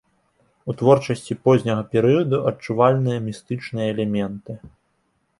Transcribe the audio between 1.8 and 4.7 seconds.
перыяду адчувальныя містычныя элементы.